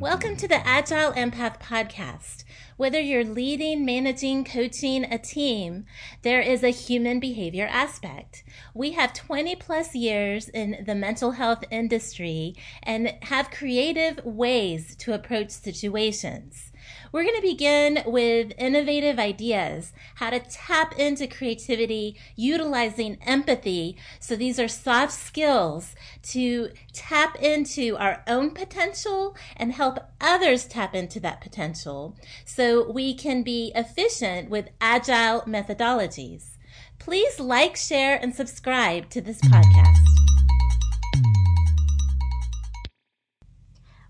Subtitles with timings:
[0.00, 2.44] Welcome to the Agile Empath Podcast.
[2.76, 5.86] Whether you're leading, managing, coaching a team,
[6.22, 8.44] there is a human behavior aspect.
[8.74, 15.14] We have 20 plus years in the mental health industry and have creative ways to
[15.14, 16.70] approach situations.
[17.12, 23.96] We're going to begin with innovative ideas, how to tap into creativity utilizing empathy.
[24.20, 30.94] So these are soft skills to tap into our own potential and help others tap
[30.94, 36.56] into that potential so we can be efficient with agile methodologies.
[36.98, 40.17] Please like, share, and subscribe to this podcast.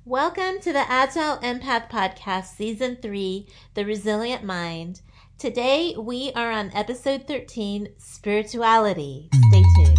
[0.08, 5.02] Welcome to the Agile Empath Podcast, Season 3 The Resilient Mind.
[5.36, 9.28] Today we are on episode 13 Spirituality.
[9.34, 9.98] Stay tuned.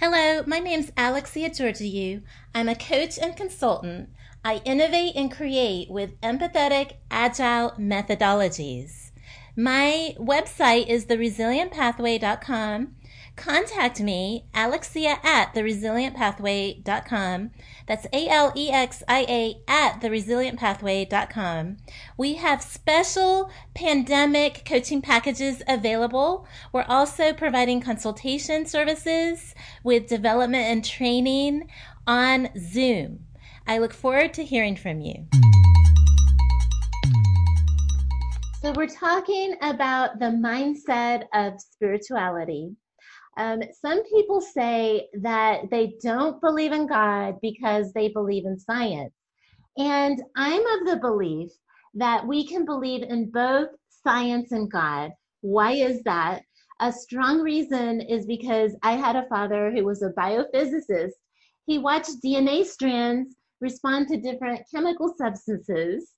[0.00, 2.22] Hello, my name's Alexia Georgiou.
[2.54, 4.08] I'm a coach and consultant.
[4.42, 9.10] I innovate and create with empathetic, agile methodologies.
[9.54, 12.94] My website is theresilientpathway.com
[13.38, 17.50] contact me, Alexia at theresilientpathway.com.
[17.86, 21.76] That's A L E X I A at theresilientpathway.com.
[22.18, 26.46] We have special pandemic coaching packages available.
[26.72, 31.70] We're also providing consultation services with development and training
[32.06, 33.20] on Zoom.
[33.66, 35.28] I look forward to hearing from you.
[38.60, 42.76] So, we're talking about the mindset of spirituality.
[43.36, 49.14] Um, some people say that they don't believe in God because they believe in science.
[49.76, 51.50] And I'm of the belief
[51.94, 55.12] that we can believe in both science and God.
[55.40, 56.42] Why is that?
[56.80, 61.12] A strong reason is because I had a father who was a biophysicist.
[61.66, 66.14] He watched DNA strands respond to different chemical substances,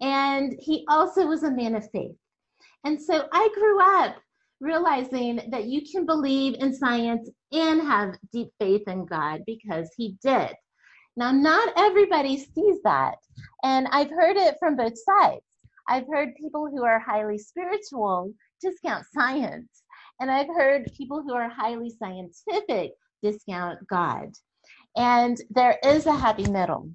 [0.00, 2.16] and he also was a man of faith.
[2.84, 4.16] And so I grew up
[4.60, 10.16] realizing that you can believe in science and have deep faith in God because He
[10.22, 10.54] did.
[11.16, 13.16] Now, not everybody sees that.
[13.64, 15.42] And I've heard it from both sides.
[15.88, 18.32] I've heard people who are highly spiritual
[18.62, 19.82] discount science.
[20.20, 22.92] And I've heard people who are highly scientific
[23.22, 24.30] discount God.
[24.96, 26.90] And there is a happy middle.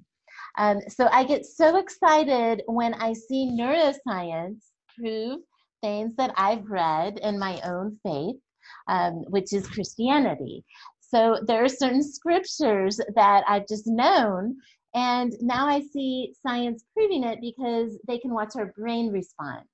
[0.56, 4.60] Um, so I get so excited when I see neuroscience
[4.96, 5.40] prove
[5.84, 8.36] things that I've read in my own faith,
[8.88, 10.64] um, which is Christianity.
[11.00, 14.56] So there are certain scriptures that I've just known,
[14.94, 19.68] and now I see science proving it because they can watch our brain response.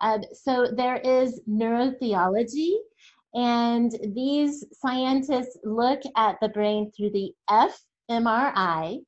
[0.00, 2.74] Uh, so there is neurotheology,
[3.34, 9.04] and these scientists look at the brain through the fMRI,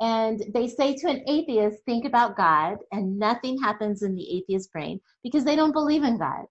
[0.00, 4.72] and they say to an atheist, think about God, and nothing happens in the atheist
[4.72, 6.44] brain because they don't believe in God.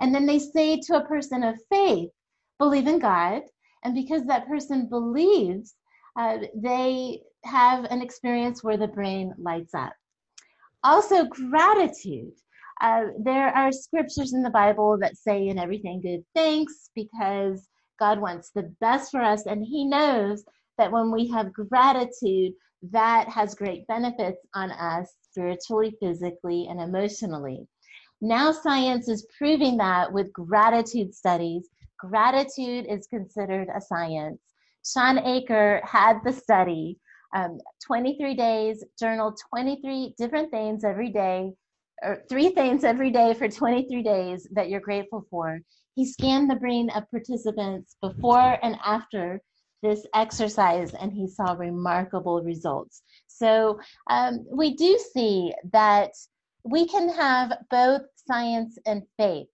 [0.00, 2.10] And then they say to a person of faith,
[2.58, 3.42] believe in God.
[3.84, 5.74] And because that person believes,
[6.18, 9.92] uh, they have an experience where the brain lights up.
[10.82, 12.32] Also, gratitude.
[12.80, 17.68] Uh, there are scriptures in the Bible that say, in everything, good thanks, because
[17.98, 20.42] God wants the best for us, and He knows
[20.78, 27.66] that when we have gratitude, that has great benefits on us spiritually, physically, and emotionally.
[28.20, 31.68] Now, science is proving that with gratitude studies.
[31.98, 34.40] Gratitude is considered a science.
[34.84, 36.98] Shawn Achor had the study
[37.34, 41.52] um, 23 days, journal 23 different things every day,
[42.02, 45.60] or three things every day for 23 days that you're grateful for.
[45.94, 49.40] He scanned the brain of participants before and after
[49.82, 53.02] this exercise and he saw remarkable results.
[53.26, 56.12] So um, we do see that
[56.64, 59.48] we can have both science and faith.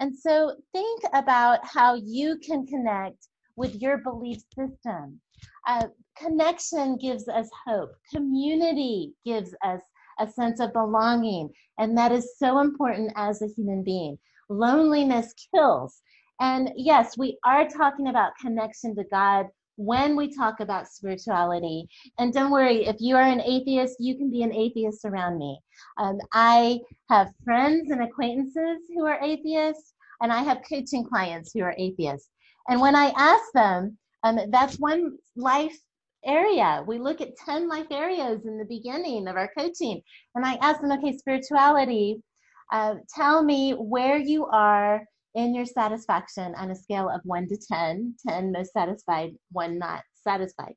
[0.00, 5.20] And so think about how you can connect with your belief system.
[5.66, 5.86] Uh,
[6.16, 9.80] connection gives us hope, community gives us
[10.18, 14.18] a sense of belonging, and that is so important as a human being.
[14.48, 16.00] Loneliness kills.
[16.40, 19.46] And yes, we are talking about connection to God
[19.76, 21.86] when we talk about spirituality.
[22.18, 25.58] And don't worry, if you are an atheist, you can be an atheist around me.
[25.98, 31.62] Um, I have friends and acquaintances who are atheists, and I have coaching clients who
[31.62, 32.28] are atheists.
[32.68, 35.76] And when I ask them, um, that's one life
[36.24, 36.84] area.
[36.86, 40.00] We look at 10 life areas in the beginning of our coaching.
[40.34, 42.22] And I ask them, okay, spirituality,
[42.72, 45.04] uh, tell me where you are
[45.34, 50.02] in your satisfaction on a scale of 1 to 10 10 most satisfied 1 not
[50.14, 50.74] satisfied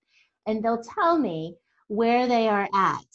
[0.48, 1.56] and they'll tell me
[1.88, 3.06] where they are at.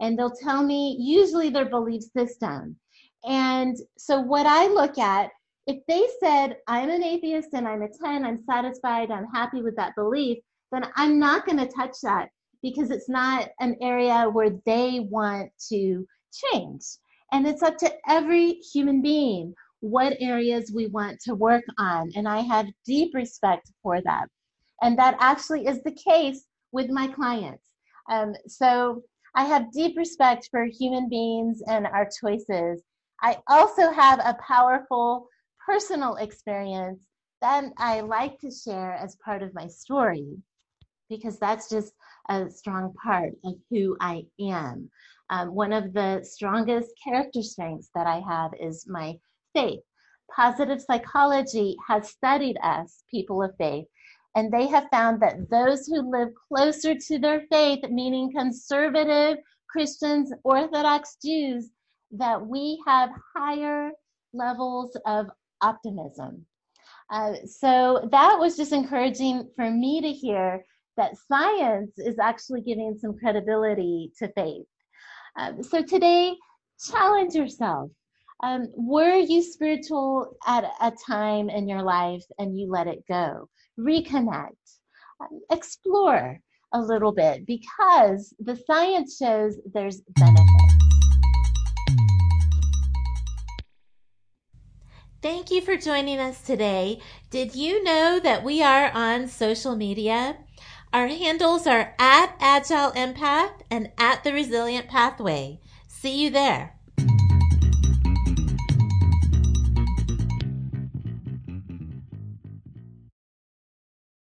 [0.00, 2.76] And they'll tell me usually their belief system.
[3.24, 5.30] And so what I look at,
[5.66, 9.76] if they said, I'm an atheist and I'm a 10, I'm satisfied, I'm happy with
[9.76, 10.38] that belief,
[10.72, 12.30] then I'm not going to touch that
[12.62, 16.82] because it's not an area where they want to change.
[17.30, 22.10] And it's up to every human being what areas we want to work on.
[22.14, 24.28] And I have deep respect for that.
[24.80, 27.68] And that actually is the case with my clients.
[28.08, 29.02] Um, so
[29.34, 32.82] I have deep respect for human beings and our choices.
[33.22, 35.26] I also have a powerful
[35.66, 37.04] personal experience
[37.40, 40.36] that I like to share as part of my story
[41.08, 41.92] because that's just
[42.28, 44.88] a strong part of who I am.
[45.30, 49.18] Um, one of the strongest character strengths that I have is my
[49.54, 49.80] faith.
[50.34, 53.86] Positive psychology has studied us, people of faith,
[54.34, 59.38] and they have found that those who live closer to their faith, meaning conservative
[59.68, 61.70] Christians, Orthodox Jews,
[62.12, 63.90] that we have higher
[64.32, 65.26] levels of
[65.60, 66.46] optimism.
[67.10, 70.64] Uh, so that was just encouraging for me to hear
[70.96, 74.66] that science is actually giving some credibility to faith.
[75.38, 76.36] Um, so today,
[76.90, 77.90] challenge yourself.
[78.44, 83.48] Um, were you spiritual at a time in your life and you let it go?
[83.78, 84.56] Reconnect,
[85.20, 86.40] um, explore
[86.74, 90.46] a little bit because the science shows there's benefit.
[95.20, 96.98] Thank you for joining us today.
[97.30, 100.38] Did you know that we are on social media?
[100.92, 105.60] Our handles are at Agile Empath and at The Resilient Pathway.
[105.86, 106.74] See you there.